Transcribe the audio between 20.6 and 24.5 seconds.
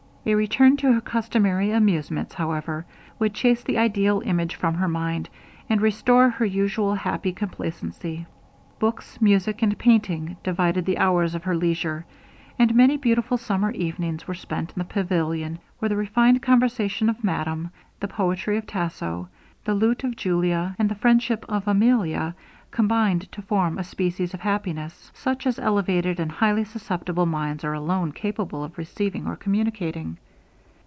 and the friendship of Emilia, combined to form a species of